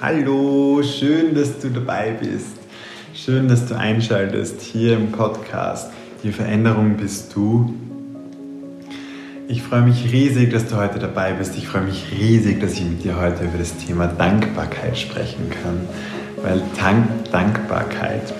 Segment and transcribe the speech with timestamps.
[0.00, 2.56] Hallo, schön, dass du dabei bist.
[3.14, 5.90] Schön, dass du einschaltest hier im Podcast.
[6.22, 7.74] Die Veränderung bist du.
[9.48, 11.56] Ich freue mich riesig, dass du heute dabei bist.
[11.56, 15.80] Ich freue mich riesig, dass ich mit dir heute über das Thema Dankbarkeit sprechen kann.
[16.44, 18.32] Weil Dank Dankbarkeit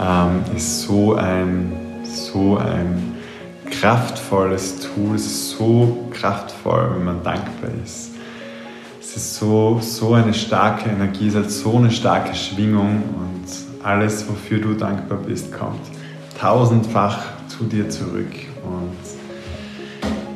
[0.00, 1.70] ähm, ist so ein,
[2.02, 3.14] so ein
[3.70, 5.18] kraftvolles Tool.
[5.18, 8.11] So kraftvoll, wenn man dankbar ist.
[9.14, 14.26] Es ist so, so eine starke Energie, es hat so eine starke Schwingung und alles,
[14.26, 15.82] wofür du dankbar bist, kommt
[16.40, 18.32] tausendfach zu dir zurück.
[18.64, 18.96] Und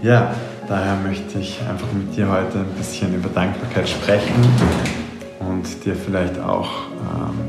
[0.07, 0.35] ja,
[0.69, 4.35] daher möchte ich einfach mit dir heute ein bisschen über Dankbarkeit sprechen
[5.41, 6.69] und dir vielleicht auch
[7.01, 7.49] ähm,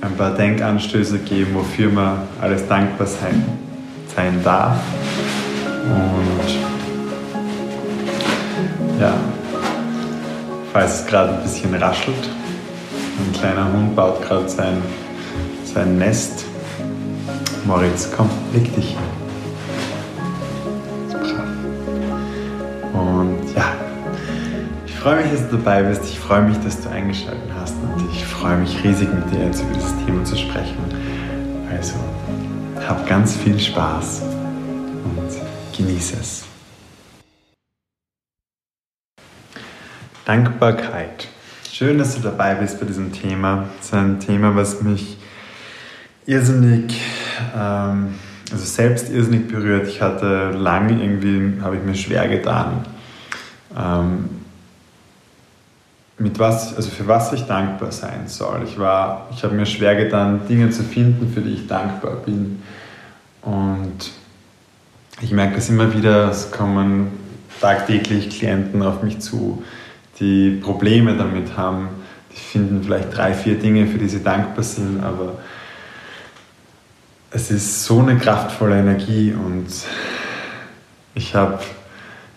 [0.00, 3.44] ein paar Denkanstöße geben, wofür man alles dankbar sein,
[4.16, 4.80] sein darf.
[5.84, 6.58] Und
[8.98, 9.12] ja,
[10.72, 12.28] falls es gerade ein bisschen raschelt.
[13.18, 14.82] Ein kleiner Hund baut gerade sein,
[15.64, 16.44] sein Nest.
[17.64, 18.96] Moritz, komm, leg dich.
[22.92, 23.64] Und ja,
[24.86, 26.04] ich freue mich, dass du dabei bist.
[26.04, 27.74] Ich freue mich, dass du eingeschaltet hast.
[27.74, 30.76] Und ich freue mich riesig, mit dir jetzt über dieses Thema zu sprechen.
[31.70, 31.94] Also,
[32.88, 34.22] hab ganz viel Spaß
[35.04, 36.49] und genieße es.
[40.30, 41.26] Dankbarkeit.
[41.72, 43.64] Schön, dass du dabei bist bei diesem Thema.
[43.80, 45.16] Es ist ein Thema, was mich
[46.24, 47.00] irrsinnig,
[47.52, 48.14] ähm,
[48.52, 49.88] also selbst irrsinnig berührt.
[49.88, 52.84] Ich hatte lange irgendwie, habe ich mir schwer getan,
[53.76, 54.28] ähm,
[56.18, 58.62] mit was, also für was ich dankbar sein soll.
[58.62, 62.62] Ich ich habe mir schwer getan, Dinge zu finden, für die ich dankbar bin.
[63.42, 64.12] Und
[65.22, 67.08] ich merke das immer wieder, es kommen
[67.60, 69.64] tagtäglich Klienten auf mich zu,
[70.20, 71.88] die Probleme damit haben.
[72.32, 75.38] Die finden vielleicht drei, vier Dinge, für die sie dankbar sind, aber
[77.32, 79.66] es ist so eine kraftvolle Energie und
[81.14, 81.60] ich habe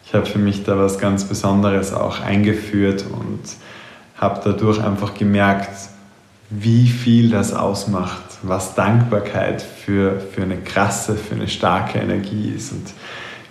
[0.06, 3.42] ich hab für mich da was ganz Besonderes auch eingeführt und
[4.18, 5.90] habe dadurch einfach gemerkt,
[6.52, 12.72] wie viel das ausmacht, was Dankbarkeit für, für eine krasse, für eine starke Energie ist
[12.74, 12.94] und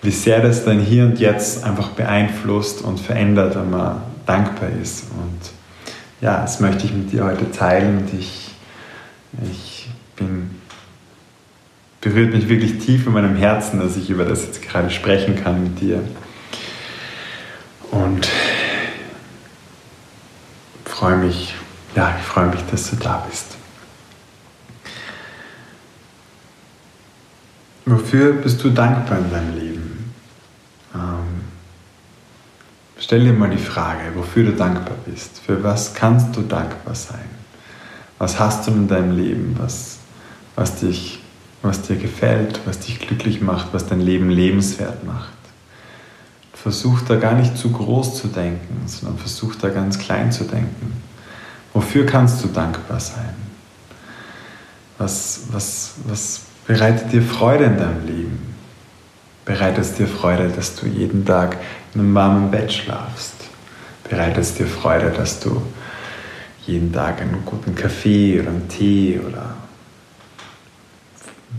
[0.03, 5.05] wie sehr das dann hier und jetzt einfach beeinflusst und verändert, wenn man dankbar ist.
[5.11, 5.41] Und
[6.21, 8.51] ja, das möchte ich mit dir heute teilen und ich,
[9.51, 10.51] ich bin,
[12.01, 15.63] berührt mich wirklich tief in meinem Herzen, dass ich über das jetzt gerade sprechen kann
[15.63, 16.03] mit dir.
[17.91, 18.29] Und
[20.85, 21.55] freue mich,
[21.97, 23.57] ja, ich freue mich, dass du da bist.
[27.85, 30.15] Wofür bist du dankbar in deinem Leben?
[30.95, 31.43] Ähm,
[33.03, 35.41] Stell dir mal die Frage, wofür du dankbar bist.
[35.45, 37.29] Für was kannst du dankbar sein?
[38.19, 39.99] Was hast du in deinem Leben, was,
[40.55, 41.19] was, dich,
[41.63, 45.33] was dir gefällt, was dich glücklich macht, was dein Leben lebenswert macht?
[46.53, 51.03] Versuch da gar nicht zu groß zu denken, sondern versuch da ganz klein zu denken.
[51.73, 53.35] Wofür kannst du dankbar sein?
[54.99, 58.55] Was, was, was bereitet dir Freude in deinem Leben?
[59.45, 61.57] Bereitet es dir Freude, dass du jeden Tag
[61.95, 63.35] in einem warmen Bett schlafst?
[64.09, 65.63] Bereitet es dir Freude, dass du
[66.67, 69.57] jeden Tag einen guten Kaffee oder einen Tee oder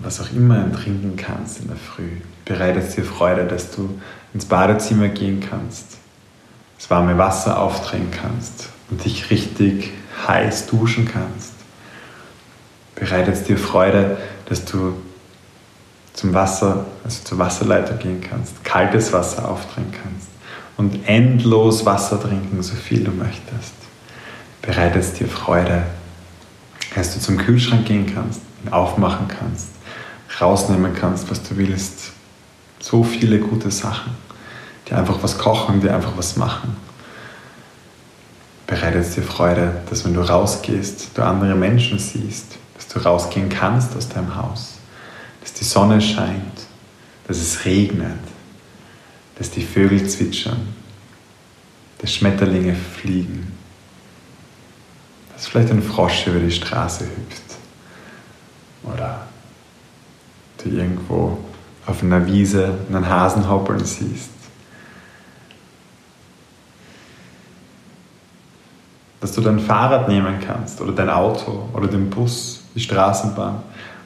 [0.01, 2.17] was auch immer trinken kannst in der Früh?
[2.45, 3.99] Bereitet es dir Freude, dass du
[4.33, 5.97] ins Badezimmer gehen kannst,
[6.77, 9.91] das warme Wasser aufdrehen kannst und dich richtig
[10.27, 11.53] heiß duschen kannst?
[12.95, 14.95] Bereitet es dir Freude, dass du
[16.13, 20.28] zum Wasser, also zur Wasserleitung gehen kannst, kaltes Wasser aufdrehen kannst
[20.78, 23.74] und endlos Wasser trinken, so viel du möchtest.
[24.62, 25.84] Bereitet es dir Freude,
[26.96, 29.69] dass du zum Kühlschrank gehen kannst, ihn aufmachen kannst,
[30.40, 32.12] rausnehmen kannst, was du willst.
[32.80, 34.13] So viele gute Sachen,
[34.88, 36.78] die einfach was kochen, die einfach was machen.
[38.68, 43.95] Bereitet dir Freude, dass wenn du rausgehst, du andere Menschen siehst, dass du rausgehen kannst
[43.95, 44.72] aus deinem Haus
[45.44, 46.68] dass die Sonne scheint,
[47.28, 48.18] dass es regnet,
[49.38, 50.74] dass die Vögel zwitschern,
[51.98, 53.51] dass Schmetterlinge fliegen,
[55.34, 57.44] dass vielleicht ein Frosch über die Straße hüpft
[58.84, 59.28] oder
[60.63, 61.38] du irgendwo
[61.86, 64.30] auf einer Wiese einen Hasen hoppeln siehst.
[69.19, 73.62] Dass du dein Fahrrad nehmen kannst oder dein Auto oder den Bus, die Straßenbahn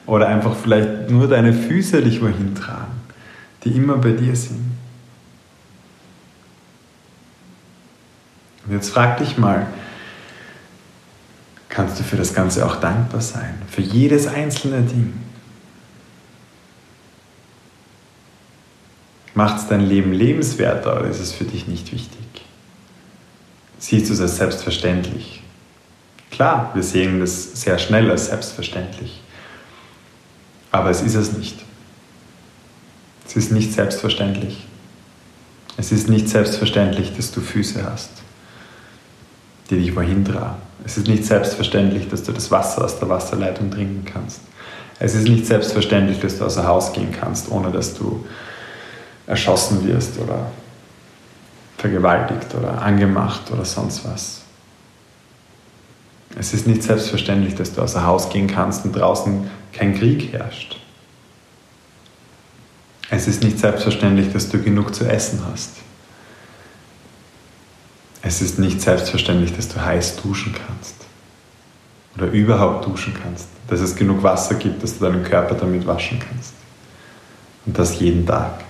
[0.08, 3.00] oder einfach vielleicht nur deine Füße dich wohin tragen,
[3.62, 4.72] die immer bei dir sind.
[8.66, 9.66] Und jetzt frag dich mal,
[11.68, 13.60] kannst du für das Ganze auch dankbar sein.
[13.70, 15.12] Für jedes einzelne Ding.
[19.34, 22.18] Macht es dein Leben lebenswerter oder ist es für dich nicht wichtig?
[23.78, 25.42] Siehst du es als selbstverständlich?
[26.30, 29.20] Klar, wir sehen das sehr schnell als selbstverständlich.
[30.70, 31.58] Aber es ist es nicht.
[33.26, 34.66] Es ist nicht selbstverständlich.
[35.76, 38.10] Es ist nicht selbstverständlich, dass du Füße hast,
[39.70, 40.56] die dich wohin tragen.
[40.84, 44.40] Es ist nicht selbstverständlich, dass du das Wasser aus der Wasserleitung trinken kannst.
[44.98, 48.26] Es ist nicht selbstverständlich, dass du außer Haus gehen kannst, ohne dass du
[49.26, 50.50] erschossen wirst oder
[51.76, 54.40] vergewaltigt oder angemacht oder sonst was.
[56.36, 60.78] Es ist nicht selbstverständlich, dass du außer Haus gehen kannst und draußen kein Krieg herrscht.
[63.10, 65.76] Es ist nicht selbstverständlich, dass du genug zu essen hast.
[68.20, 70.96] Es ist nicht selbstverständlich, dass du heiß duschen kannst.
[72.16, 73.48] Oder überhaupt duschen kannst.
[73.68, 76.52] Dass es genug Wasser gibt, dass du deinen Körper damit waschen kannst.
[77.64, 78.64] Und das jeden Tag.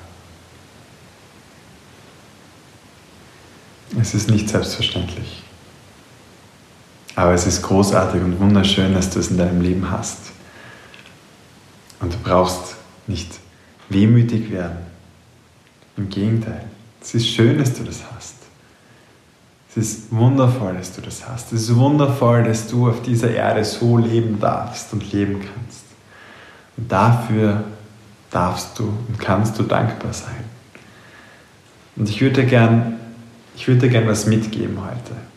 [4.01, 5.43] Es ist nicht selbstverständlich.
[7.19, 10.19] Aber es ist großartig und wunderschön, dass du es in deinem Leben hast.
[11.99, 12.77] Und du brauchst
[13.09, 13.41] nicht
[13.89, 14.79] wehmütig werden.
[15.97, 16.67] Im Gegenteil,
[17.03, 18.37] es ist schön, dass du das hast.
[19.69, 21.53] Es ist wundervoll, dass du das hast.
[21.53, 25.87] Es ist wundervoll, dass du auf dieser Erde so leben darfst und leben kannst.
[26.77, 27.65] Und dafür
[28.31, 30.45] darfst du und kannst du dankbar sein.
[31.97, 32.95] Und ich würde dir gern,
[33.57, 35.28] ich würde dir gern was mitgeben heute,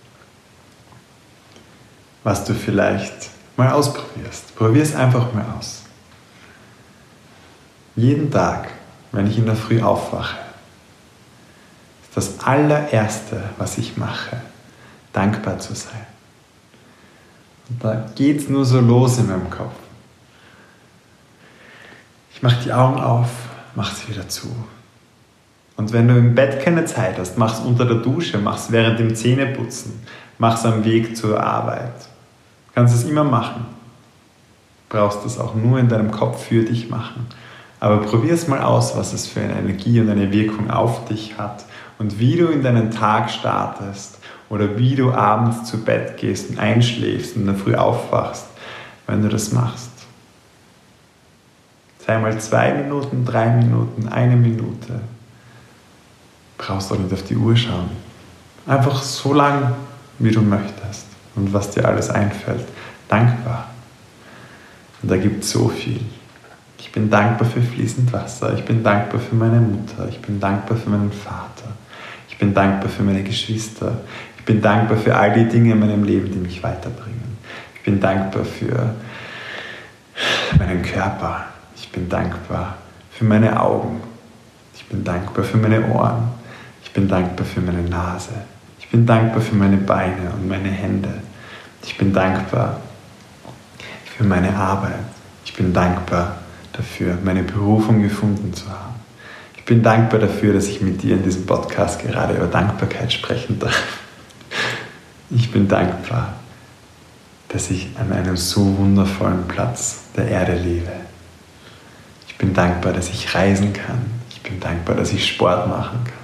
[2.23, 4.56] was du vielleicht mal ausprobierst.
[4.56, 5.83] Probier es einfach mal aus.
[7.95, 8.69] Jeden Tag,
[9.12, 10.38] wenn ich in der Früh aufwache,
[12.03, 14.41] ist das allererste, was ich mache,
[15.13, 16.06] dankbar zu sein.
[17.69, 19.73] Und da geht es nur so los in meinem Kopf.
[22.33, 23.29] Ich mache die Augen auf,
[23.75, 24.47] mache sie wieder zu.
[25.77, 28.71] Und wenn du im Bett keine Zeit hast, mach es unter der Dusche, mach es
[28.71, 30.01] während dem Zähneputzen,
[30.38, 31.94] mach es am Weg zur Arbeit.
[32.71, 33.65] Du kannst es immer machen.
[34.88, 37.27] Du brauchst es auch nur in deinem Kopf für dich machen.
[37.81, 41.38] Aber probier es mal aus, was es für eine Energie und eine Wirkung auf dich
[41.38, 41.65] hat
[42.00, 44.19] und wie du in deinen Tag startest
[44.50, 48.45] oder wie du abends zu Bett gehst und einschläfst und dann früh aufwachst,
[49.07, 49.89] wenn du das machst.
[52.06, 55.01] Sei mal zwei Minuten, drei Minuten, eine Minute.
[56.57, 57.89] Brauchst auch nicht auf die Uhr schauen.
[58.65, 59.73] Einfach so lang,
[60.19, 62.66] wie du möchtest und was dir alles einfällt.
[63.07, 63.69] Dankbar.
[65.01, 66.01] Und da gibt es so viel.
[66.78, 68.54] Ich bin dankbar für fließend Wasser.
[68.54, 70.07] Ich bin dankbar für meine Mutter.
[70.10, 71.72] Ich bin dankbar für meinen Vater.
[72.28, 73.98] Ich bin dankbar für meine Geschwister.
[74.38, 77.38] Ich bin dankbar für all die Dinge in meinem Leben, die mich weiterbringen.
[77.75, 78.95] Ich bin dankbar für
[80.57, 81.45] meinen Körper.
[81.75, 82.78] Ich bin dankbar
[83.12, 84.01] für meine Augen.
[84.75, 86.30] Ich bin dankbar für meine Ohren.
[86.83, 88.33] Ich bin dankbar für meine Nase.
[88.81, 91.13] Ich bin dankbar für meine Beine und meine Hände.
[91.83, 92.81] Ich bin dankbar
[94.18, 95.00] für meine Arbeit.
[95.45, 96.39] Ich bin dankbar
[96.74, 98.95] dafür, meine Berufung gefunden zu haben.
[99.56, 103.60] Ich bin dankbar dafür, dass ich mit dir in diesem Podcast gerade über Dankbarkeit sprechen
[103.60, 104.00] darf.
[105.30, 106.33] Ich bin dankbar,
[107.50, 110.92] dass ich an einem so wundervollen Platz der Erde lebe.
[112.28, 114.02] Ich bin dankbar, dass ich reisen kann.
[114.31, 116.20] Ich bin dankbar, dass ich Sport machen kann.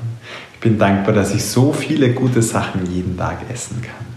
[0.57, 4.07] Ich bin dankbar, dass ich so viele gute Sachen jeden Tag essen kann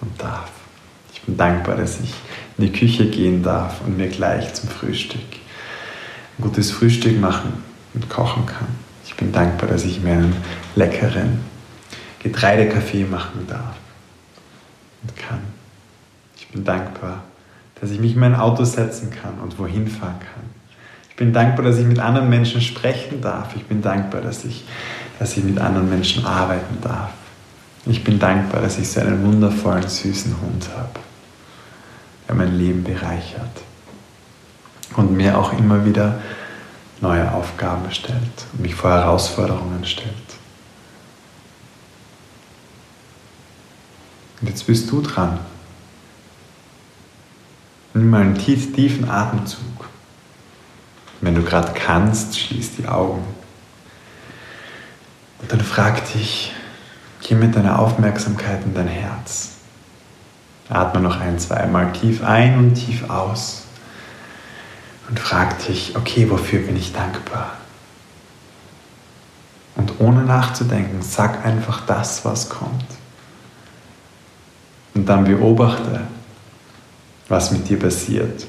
[0.00, 0.48] und darf.
[1.12, 2.14] Ich bin dankbar, dass ich
[2.56, 5.20] in die Küche gehen darf und mir gleich zum Frühstück
[6.38, 8.68] ein gutes Frühstück machen und kochen kann.
[9.04, 10.36] Ich bin dankbar, dass ich mir einen
[10.76, 11.40] leckeren
[12.20, 13.74] Getreidekaffee machen darf
[15.02, 15.40] und kann.
[16.36, 17.24] Ich bin dankbar,
[17.80, 20.59] dass ich mich in mein Auto setzen kann und wohin fahren kann.
[21.20, 23.54] Ich bin dankbar, dass ich mit anderen Menschen sprechen darf.
[23.54, 24.64] Ich bin dankbar, dass ich,
[25.18, 27.10] dass ich mit anderen Menschen arbeiten darf.
[27.84, 30.98] Ich bin dankbar, dass ich so einen wundervollen, süßen Hund habe,
[32.26, 33.50] der mein Leben bereichert
[34.96, 36.22] und mir auch immer wieder
[37.02, 40.14] neue Aufgaben stellt und mich vor Herausforderungen stellt.
[44.40, 45.38] Und jetzt bist du dran.
[47.92, 49.89] Nimm mal einen tief, tiefen Atemzug.
[51.20, 53.24] Wenn du gerade kannst, schließ die Augen.
[55.40, 56.52] Und dann frag dich,
[57.22, 59.50] geh mit deiner Aufmerksamkeit in dein Herz.
[60.68, 63.64] Atme noch ein, zweimal tief ein und tief aus
[65.08, 67.54] und frag dich, okay, wofür bin ich dankbar?
[69.74, 72.84] Und ohne nachzudenken, sag einfach das, was kommt.
[74.94, 76.02] Und dann beobachte,
[77.28, 78.46] was mit dir passiert.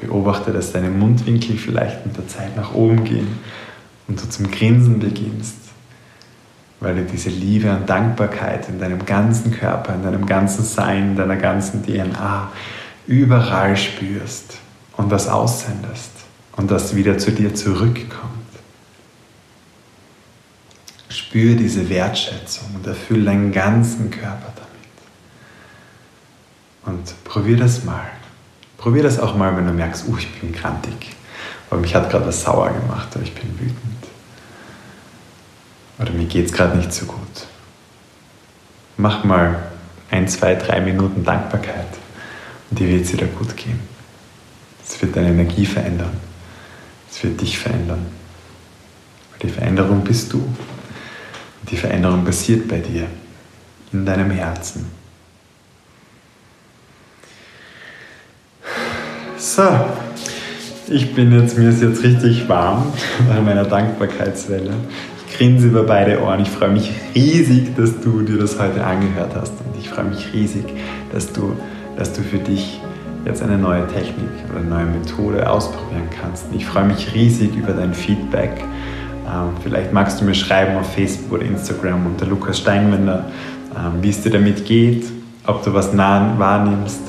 [0.00, 3.38] Beobachte, dass deine Mundwinkel vielleicht mit der Zeit nach oben gehen
[4.08, 5.56] und du zum Grinsen beginnst,
[6.80, 11.16] weil du diese Liebe und Dankbarkeit in deinem ganzen Körper, in deinem ganzen Sein, in
[11.16, 12.50] deiner ganzen DNA
[13.06, 14.58] überall spürst
[14.96, 16.10] und das aussendest
[16.56, 18.30] und das wieder zu dir zurückkommt.
[21.08, 24.70] Spür diese Wertschätzung und erfülle deinen ganzen Körper damit.
[26.86, 28.10] Und probier das mal.
[28.80, 31.14] Probier das auch mal, wenn du merkst, uh, ich bin krantig.
[31.70, 33.76] Oder mich hat gerade was sauer gemacht oder ich bin wütend.
[35.98, 37.46] Oder mir geht es gerade nicht so gut.
[38.96, 39.64] Mach mal
[40.10, 41.88] ein, zwei, drei Minuten Dankbarkeit
[42.70, 43.78] und dir wird es wieder gut gehen.
[44.82, 46.16] Es wird deine Energie verändern.
[47.10, 48.06] Es wird dich verändern.
[49.30, 50.38] Weil die Veränderung bist du.
[50.38, 53.06] Und die Veränderung passiert bei dir,
[53.92, 54.90] in deinem Herzen.
[59.52, 59.64] So,
[60.88, 62.84] ich bin jetzt, mir ist jetzt richtig warm
[63.28, 64.70] bei meiner Dankbarkeitswelle.
[65.26, 66.38] Ich grinse über beide Ohren.
[66.42, 69.50] Ich freue mich riesig, dass du dir das heute angehört hast.
[69.50, 70.66] Und ich freue mich riesig,
[71.12, 71.56] dass du,
[71.96, 72.80] dass du für dich
[73.24, 76.44] jetzt eine neue Technik oder eine neue Methode ausprobieren kannst.
[76.52, 78.52] Ich freue mich riesig über dein Feedback.
[79.26, 83.24] Ähm, vielleicht magst du mir schreiben auf Facebook oder Instagram unter Lukas Steinwender,
[83.76, 85.06] ähm, wie es dir damit geht,
[85.44, 87.00] ob du was wahrnimmst,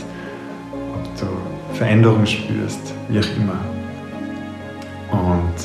[1.81, 3.57] Veränderung spürst, wie auch immer.
[5.11, 5.55] Und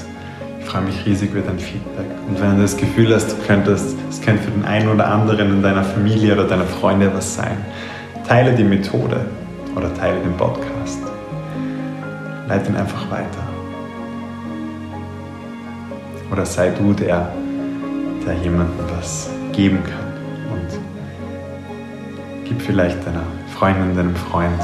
[0.59, 2.07] ich freue mich riesig über dein Feedback.
[2.27, 5.53] Und wenn du das Gefühl hast, du könntest, es könnte für den einen oder anderen
[5.53, 7.59] in deiner Familie oder deiner Freunde was sein,
[8.27, 9.27] teile die Methode
[9.77, 11.01] oder teile den Podcast.
[12.49, 13.47] Leite ihn einfach weiter.
[16.33, 17.31] Oder sei du der,
[18.27, 20.57] der jemandem was geben kann.
[20.57, 20.81] Und
[22.47, 24.63] gib vielleicht deiner Freundin, deinem Freund,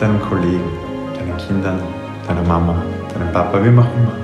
[0.00, 0.70] deinem Kollegen,
[1.16, 1.80] deinen Kindern,
[2.26, 4.16] deiner Mama, deinem Papa, wie auch immer.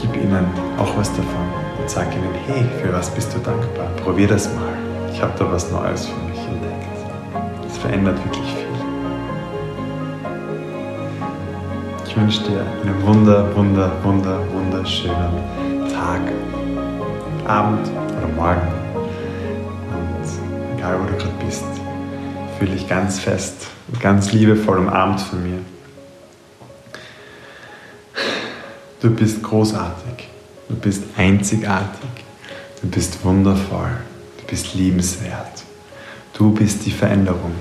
[0.00, 0.46] Gib ihnen
[0.78, 1.48] auch was davon
[1.80, 3.86] und sag ihnen, hey, für was bist du dankbar?
[4.02, 4.74] Probier das mal.
[5.12, 6.82] Ich habe da was Neues für mich entdeckt
[7.82, 8.66] verändert wirklich viel.
[12.06, 15.34] Ich wünsche dir einen wunder, wunder, wunder, wunderschönen
[15.92, 16.20] Tag,
[17.46, 18.68] Abend oder Morgen.
[19.90, 21.64] Und egal wo du gerade bist,
[22.62, 25.58] fühle dich ganz fest und ganz liebevoll umarmt von mir.
[29.00, 30.28] Du bist großartig,
[30.68, 32.10] du bist einzigartig,
[32.80, 33.90] du bist wundervoll,
[34.38, 35.64] du bist liebenswert.
[36.34, 37.54] Du bist die Veränderung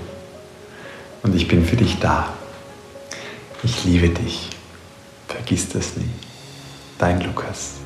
[1.24, 2.31] und ich bin für dich da.
[3.63, 4.50] Ich liebe dich.
[5.27, 6.10] Vergiss das nie.
[7.00, 7.81] Dein Lukas.